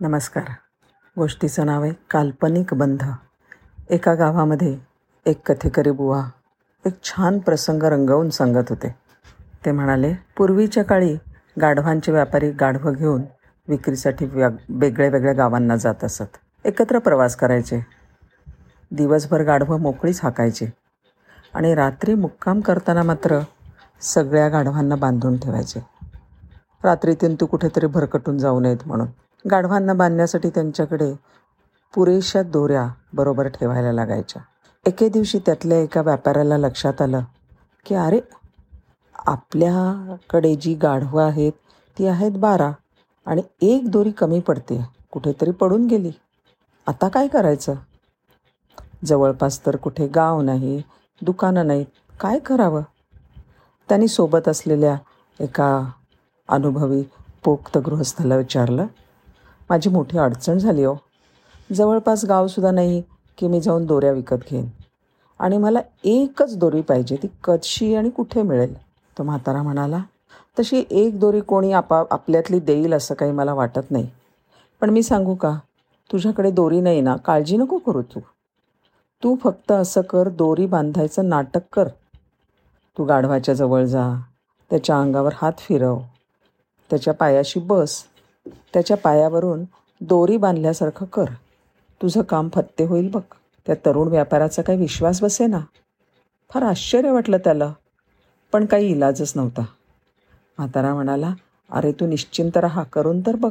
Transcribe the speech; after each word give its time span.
नमस्कार. 0.00 0.44
गोष्टीचं 1.16 1.66
नाव 1.66 1.82
आहे 1.82 1.92
काल्पनिक 2.10 2.74
बंध. 2.74 3.02
एका 3.90 4.14
गावामध्ये 4.14 4.78
एक 5.26 5.52
कथेकरी 5.52 5.90
बुवा 5.90 6.24
एक 6.86 7.02
छान 7.04 7.38
प्रसंग 7.38 7.82
रंगवून 7.82 8.30
सांगत 8.30 8.64
होते. 8.68 8.94
ते 9.64 9.72
म्हणाले 9.72 10.14
पूर्वीच्या 10.36 10.84
काळी 10.84 11.16
गाढवांचे 11.60 12.12
व्यापारी 12.12 12.50
गाढवं 12.50 12.92
घेऊन 12.92 13.22
विक्रीसाठी 13.68 14.26
व्या 14.26 14.48
वेगळ्या 14.68 15.10
वेगळ्या 15.10 15.34
गावांना 15.34 15.76
जात 15.76 16.04
असत. 16.04 16.36
एकत्र 16.64 16.98
प्रवास 16.98 17.36
करायचे. 17.36 17.86
दिवसभर 18.90 19.42
गाढवं 19.42 19.80
मोकळीच 19.80 20.20
हाकायची. 20.22 20.66
आणि 21.54 21.74
रात्री 21.74 22.14
मुक्काम 22.14 22.60
करताना 22.60 23.02
मात्र 23.02 23.40
सगळ्या 24.00 24.48
गाढवांना 24.48 24.94
बांधून 24.94 25.36
ठेवायचे. 25.36 25.86
रात्रीतून 26.84 27.34
तू 27.34 27.46
कुठेतरी 27.46 27.86
भरकटून 27.86 28.38
जाऊ 28.38 28.60
नयेत 28.60 28.78
म्हणून. 28.86 29.08
गाढवांना 29.44 29.92
बांधण्यासाठी 29.92 30.50
त्यांच्याकडे 30.50 31.12
पुरेशा 31.94 32.42
दोऱ्या 32.42 32.88
बरोबर 33.12 33.48
ठेवायला 33.48 33.92
लागायच्या. 33.92 34.42
एके 34.86 35.08
दिवशी 35.08 35.38
त्यातल्या 35.38 35.78
एका 35.78 36.00
व्यापाऱ्याला 36.02 36.56
लक्षात 36.58 37.02
आलं 37.02 37.20
की 37.86 37.94
अरे 37.94 38.20
आपल्याकडे 39.26 40.54
जी 40.54 40.74
गाढवं 40.74 41.22
आहेत 41.22 41.52
ती 41.98 42.06
आहेत 42.06 42.32
बारा 42.32 42.70
आणि 43.26 43.42
एक 43.60 43.90
दोरी 43.90 44.10
कमी 44.10 44.40
पडते. 44.40 44.84
कुठेतरी 45.12 45.50
पडून 45.50 45.86
गेली. 45.86 46.10
आता 46.86 47.08
काय 47.08 47.28
करायचं? 47.28 47.74
जवळपास 49.04 49.66
तर 49.66 49.76
कुठे 49.76 50.06
गाव 50.08 50.40
नाही 50.42 50.82
दुकानं 51.22 51.66
नाहीत 51.66 51.86
काय 52.20 52.38
करावं? 52.38 52.82
त्यांनी 53.88 54.08
सोबत 54.08 54.48
असलेल्या 54.48 54.96
एका 55.40 55.68
अनुभवी 56.48 57.02
पोक्त 57.44 57.78
गृहस्थाला 57.78 58.36
विचारलं 58.36 58.86
माझी 59.70 59.90
मोठी 59.90 60.18
अडचण 60.18 60.58
झाली 60.58 60.84
हो. 60.84 60.94
जवळपास 61.72 62.24
गावसुद्धा 62.24 62.70
नाही 62.70 63.02
की 63.38 63.46
मी 63.46 63.60
जाऊन 63.60 63.86
दोऱ्या 63.86 64.12
विकत 64.12 64.36
घेईन. 64.50 64.66
आणि 65.38 65.58
मला 65.58 65.78
एकच 66.04 66.56
दोरी 66.56 66.80
पाहिजे 66.80 67.16
ती 67.16 67.26
कशी 67.44 67.94
आणि 67.94 68.10
कुठे 68.10 68.42
मिळेल? 68.42 68.74
तो 69.18 69.22
म्हातारा 69.22 69.62
म्हणाला 69.62 69.98
तशी 70.58 70.84
एक 70.90 71.20
दोरी 71.20 71.40
कोणी 71.40 71.72
आपा 71.72 72.04
आपल्यातली 72.10 72.60
देईल 72.60 72.94
असं 72.94 73.14
काही 73.14 73.32
मला 73.32 73.54
वाटत 73.54 73.90
नाही. 73.90 74.10
पण 74.80 74.90
मी 74.90 75.02
सांगू 75.02 75.34
का? 75.34 75.58
तुझ्याकडे 76.12 76.50
दोरी 76.50 76.80
नाही 76.80 77.00
ना 77.00 77.16
काळजी 77.16 77.56
नको 77.56 77.78
करू 77.78 78.02
तू. 78.02 78.20
तू 79.24 79.36
फक्त 79.44 79.72
असं 79.72 80.00
कर 80.00 80.28
दोरी 80.28 80.66
बांधायचं 80.66 81.28
नाटक 81.28 81.60
कर. 81.72 81.88
तू 82.98 83.04
गाढवाच्या 83.04 83.54
जवळ 83.54 83.84
जा 83.84 84.20
त्याच्या 84.70 85.00
अंगावर 85.00 85.32
हात 85.36 85.52
फिरव 85.58 85.98
त्याच्या 86.90 87.14
पायाशी 87.14 87.60
बस. 87.60 88.04
त्याच्या 88.74 88.96
पायावरून 88.96 89.64
दोरी 90.00 90.36
बांधल्यासारखं 90.36 91.06
कर. 91.06 91.24
तुझं 92.02 92.22
काम 92.22 92.48
फत्ते 92.54 92.84
होईल 92.84 93.10
बघ. 93.10 93.20
त्या 93.66 93.74
तरुण 93.86 94.08
व्यापाराचा 94.08 94.62
काही 94.62 94.78
विश्वास 94.78 95.22
बसे 95.22 95.46
ना. 95.46 95.58
फार 96.54 96.62
आश्चर्य 96.62 97.10
वाटलं 97.10 97.36
त्याला. 97.36 97.72
पण 98.52 98.66
काही 98.66 98.88
इलाजच 98.88 99.32
नव्हता. 99.36 99.60
म्हातारा 100.58 100.94
म्हणाला 100.94 101.32
अरे 101.72 101.92
तू 101.92 102.06
निश्चिंत 102.06 102.56
राहा 102.56 102.82
करून 102.82 103.20
तर 103.20 103.36
बघ. 103.36 103.50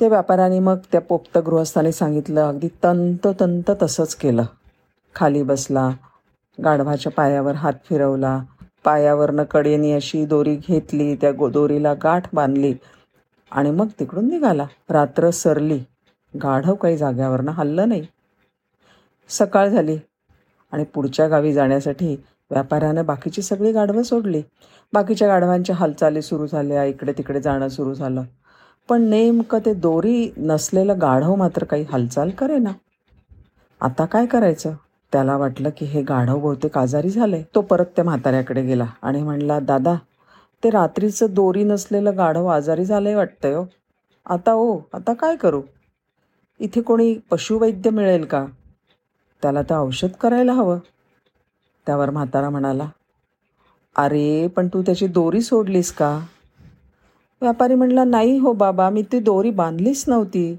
त्या 0.00 0.08
व्यापाऱ्याने 0.08 0.58
मग 0.58 0.76
त्या 0.92 1.00
पोक्त 1.00 1.38
गृहस्थाने 1.38 1.92
सांगितलं 1.92 2.48
अगदी 2.48 2.68
तंत 2.68 3.28
तंत 3.40 3.70
तसंच 3.82 4.14
केलं. 4.14 4.44
खाली 5.14 5.42
बसला 5.42 5.90
गाढवाच्या 6.64 7.12
पायावर 7.12 7.52
हात 7.52 7.72
फिरवला 7.88 8.42
पायावरनं 8.84 9.44
कडेनी 9.44 9.92
अशी 9.92 10.24
दोरी 10.24 10.56
घेतली 10.56 11.14
त्या 11.14 11.32
गो 11.32 11.48
दोरीला 11.48 11.94
गाठ 11.94 12.22
बांधली 12.32 12.74
आणि 13.52 13.70
मग 13.70 13.88
तिकडून 14.00 14.28
निघाला. 14.28 14.66
रात्र 14.90 15.30
सरली. 15.30 15.78
गाढव 16.34 16.74
काही 16.74 16.96
जाग्यावरनं 16.96 17.52
हल्लं 17.52 17.88
नाही. 17.88 18.06
सकाळ 19.30 19.68
झाली 19.68 19.96
आणि 20.72 20.84
पुढच्या 20.84 21.28
गावी 21.28 21.52
जाण्यासाठी 21.52 22.14
व्यापाऱ्यानं 22.50 23.04
बाकीची 23.06 23.42
सगळी 23.42 23.72
गाढवं 23.72 24.02
सोडली. 24.02 24.42
बाकीच्या 24.92 25.28
गाढवांच्या 25.28 25.76
हालचाली 25.76 26.22
सुरू 26.22 26.46
झाल्या 26.46 26.84
इकडे 26.84 27.12
तिकडे 27.12 27.40
जाणं 27.40 27.68
सुरू 27.68 27.94
झालं. 27.94 28.22
पण 28.88 29.02
नेमकं 29.02 29.58
ते 29.58 29.74
दोरी 29.74 30.30
नसलेलं 30.36 31.00
गाढव 31.00 31.34
मात्र 31.34 31.64
काही 31.64 31.84
हालचाल 31.90 32.30
करे 32.30 32.58
ना 32.58 32.72
आता 33.80 34.04
काय 34.04 34.26
करायचं? 34.26 34.74
त्याला 35.12 35.36
वाटलं 35.36 35.70
की 35.76 35.86
हे 35.86 36.02
गाढव 36.02 36.38
बहुतेक 36.38 36.76
आजारी 36.78 37.10
झाले 37.10 37.42
तो 37.54 37.60
परत 37.60 37.86
त्या 37.96 38.04
म्हाताऱ्याकडे 38.04 38.62
गेला 38.62 38.86
आणि 39.02 39.22
म्हणला 39.22 39.58
दादा 39.60 39.94
ते 40.62 40.70
रात्रीचं 40.70 41.34
दोरी 41.34 41.64
नसलेलं 41.64 42.16
गाढव 42.16 42.46
आजारी 42.46 42.84
झालंय 42.84 43.14
वाटतंय 43.14 43.54
हो. 43.54 43.64
आता 44.26 44.52
ओ 44.54 44.78
आता 44.94 45.12
काय 45.12 45.36
करू? 45.36 45.62
इथे 46.60 46.80
कोणी 46.80 47.14
पशुवैद्य 47.30 47.90
मिळेल 47.90 48.24
का? 48.24 48.44
त्याला 49.42 49.62
तर 49.62 49.74
औषध 49.74 50.16
करायला 50.20 50.52
हवं. 50.52 50.78
त्यावर 51.86 52.10
म्हातारा 52.10 52.50
म्हणाला 52.50 52.88
अरे 53.96 54.46
पण 54.46 54.68
तू 54.68 54.82
त्याची 54.82 55.06
दोरी 55.06 55.40
सोडलीस 55.40 55.92
का? 55.92 56.18
व्यापारी 57.42 57.74
म्हणला 57.74 58.04
नाही 58.04 58.38
हो 58.38 58.52
बाबा 58.52 58.88
मी 58.90 59.02
ती 59.02 59.18
दोरी 59.20 59.50
बांधलीच 59.50 60.04
नव्हती. 60.08 60.52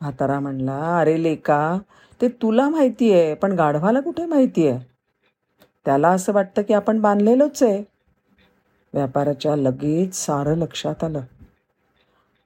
म्हातारा 0.00 0.40
म्हणला 0.40 0.98
अरे 1.00 1.22
लेका 1.22 1.78
ते 2.20 2.28
तुला 2.42 2.68
माहिती 2.68 3.12
आहे 3.12 3.34
पण 3.34 3.52
गाढवाला 3.52 4.00
कुठे 4.00 4.26
माहिती 4.26 4.66
आहे 4.68 4.78
त्याला 5.86 6.08
असं 6.08 6.32
वाटतं 6.32 6.62
की 6.62 6.74
आपण 6.74 7.00
बांधलेलोच 7.00 7.62
आहे. 7.62 7.82
व्यापाराच्या 8.94 9.56
लगेच 9.56 10.14
सारं 10.16 10.56
लक्षात 10.56 11.04
आलं. 11.04 11.20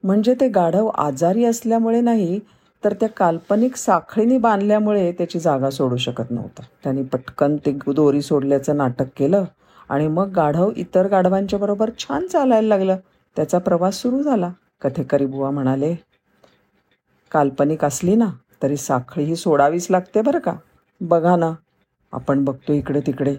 म्हणजे 0.03 0.33
ते 0.33 0.47
गाढव 0.49 0.87
आजारी 0.87 1.45
असल्यामुळे 1.45 2.01
नाही 2.01 2.39
तर 2.83 2.93
त्या 2.93 3.09
काल्पनिक 3.09 3.75
साखळीने 3.75 4.37
बांधल्यामुळे 4.37 5.11
त्याची 5.11 5.39
जागा 5.39 5.69
सोडू 5.69 5.97
शकत 5.97 6.31
नव्हतं. 6.31 6.63
त्यांनी 6.83 7.03
पटकन 7.03 7.55
ते 7.65 7.71
दोरी 7.87 8.21
सोडल्याचं 8.21 8.77
नाटक 8.77 9.07
केलं 9.17 9.43
आणि 9.89 10.07
मग 10.07 10.31
गाढव 10.31 10.71
इतर 10.75 11.07
गाढवांच्या 11.07 11.59
बरोबर 11.59 11.89
छान 11.99 12.27
चालायला 12.27 12.67
लागलं. 12.67 12.97
त्याचा 13.37 13.57
प्रवास 13.57 14.01
सुरू 14.01 14.21
झाला. 14.21 14.51
कथेकरी 14.81 15.25
बुवा 15.25 15.49
म्हणाले 15.51 15.95
काल्पनिक 17.31 17.83
असली 17.85 18.15
ना 18.15 18.29
तरी 18.63 18.77
साखळी 18.77 19.23
ही 19.23 19.35
सोडावीच 19.35 19.87
लागते 19.91 20.21
बरं 20.21 20.39
का? 20.39 20.53
बघा 21.01 21.35
ना 21.35 21.51
आपण 22.13 22.43
बघतो 22.45 22.73
इकडे 22.73 22.99
तिकडे. 23.07 23.35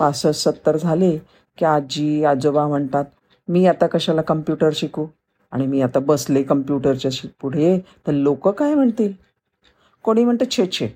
पासष्ट 0.00 0.42
सत्तर 0.42 0.76
झाले 0.76 1.16
की 1.58 1.64
आजी 1.64 2.24
आजोबा 2.24 2.66
म्हणतात 2.66 3.04
मी 3.48 3.66
आता 3.66 3.86
कशाला 3.86 4.22
कम्प्युटर 4.22 4.70
शिकू? 4.74 5.06
आणि 5.52 5.66
मी 5.66 5.82
आता 5.82 5.98
बसले 5.98 6.42
कम्प्युटरच्या 6.42 7.10
शि 7.14 7.28
पुढे 7.40 7.78
तर 8.06 8.12
लोक 8.12 8.48
काय 8.48 8.74
म्हणतील? 8.74 9.12
कोणी 10.02 10.24
म्हणतं 10.24 10.44
छे 10.50 10.66
छे 10.66 10.88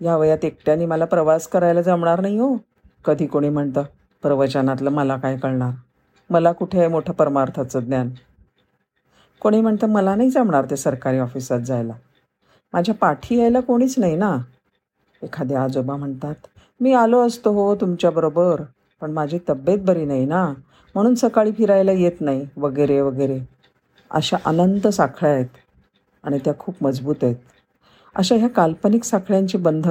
या 0.00 0.16
वयात 0.16 0.44
एकट्याने 0.44 0.86
मला 0.86 1.04
प्रवास 1.04 1.46
करायला 1.46 1.82
जमणार 1.82 2.20
नाही 2.20 2.38
हो. 2.38 2.56
कधी 3.04 3.26
कोणी 3.26 3.48
म्हणतं 3.48 3.82
प्रवचनातलं 4.22 4.90
मला 4.90 5.16
काय 5.16 5.36
कळणार? 5.36 5.72
मला 6.30 6.52
कुठे 6.52 6.78
आहे 6.78 6.88
मोठं 6.88 7.12
परमार्थाचं 7.12 7.80
ज्ञान? 7.80 8.10
कोणी 9.40 9.60
म्हणतं 9.60 9.88
मला 9.88 10.14
नाही 10.14 10.30
जमणार 10.30 10.64
ते 10.70 10.76
सरकारी 10.76 11.18
ऑफिसात 11.18 11.60
जायला. 11.60 11.92
माझ्या 12.72 12.94
पाठी 12.94 13.38
यायला 13.38 13.60
कोणीच 13.60 13.98
नाही 13.98 14.16
ना. 14.16 14.36
एखादे 15.22 15.54
आजोबा 15.54 15.96
म्हणतात 15.96 16.34
मी 16.80 16.92
आलो 16.92 17.26
असतो 17.26 17.52
हो 17.52 17.74
तुमच्याबरोबर. 17.74 18.62
पण 19.02 19.10
माझी 19.10 19.38
तब्येत 19.48 19.78
बरी 19.78 20.04
नाही 20.04 20.26
ना. 20.26 20.44
म्हणून 20.94 21.14
सकाळी 21.14 21.52
फिरायला 21.52 21.92
येत 21.92 22.20
नाही 22.20 22.46
वगैरे 22.56 23.00
वगैरे. 23.00 23.38
अशा 24.10 24.36
अनंत 24.44 24.86
साखळ्या 24.88 25.32
आहेत 25.34 25.56
आणि 26.24 26.38
त्या 26.38 26.52
खूप 26.58 26.74
मजबूत 26.82 27.24
आहेत. 27.24 27.36
अशा 28.14 28.36
ह्या 28.36 28.48
काल्पनिक 28.48 29.04
साखळ्यांचे 29.04 29.58
बंध 29.58 29.88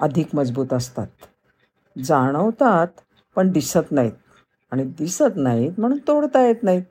अधिक 0.00 0.34
मजबूत 0.34 0.72
असतात. 0.72 1.06
जाणवतात 1.96 3.00
पण 3.36 3.50
दिसत 3.52 3.92
नाहीत. 3.92 4.12
आणि 4.72 4.84
दिसत 4.84 5.36
नाहीत 5.36 5.80
म्हणून 5.80 5.98
तोडता 6.08 6.46
येत 6.46 6.62
नाहीत. 6.62 6.82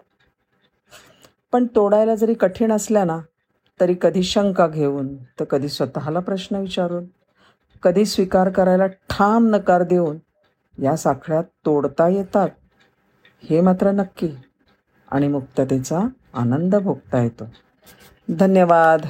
पण 1.51 1.65
तोडायला 1.75 2.15
जरी 2.15 2.33
कठीण 2.33 2.71
असल्या 2.71 3.03
ना 3.03 3.19
तरी 3.79 3.95
कधी 4.01 4.23
शंका 4.23 4.67
घेऊन 4.67 5.15
तर 5.39 5.43
कधी 5.43 5.69
स्वतःला 5.69 6.19
प्रश्न 6.19 6.55
विचारून 6.55 7.05
कधी 7.83 8.05
स्वीकार 8.05 8.49
करायला 8.49 8.87
ठाम 9.09 9.47
नकार 9.47 9.83
देऊन 9.83 10.17
या 10.81 10.97
साखळ्यात 10.97 11.43
तोडता 11.65 12.07
येतात. 12.07 12.49
हे 13.49 13.61
मात्र 13.61 13.91
नक्की. 13.91 14.29
आणि 15.11 15.27
मुक्ततेचा 15.27 15.99
आनंद 16.33 16.75
भोगता 16.75 17.21
येतो. 17.21 17.43
धन्यवाद. 18.29 19.01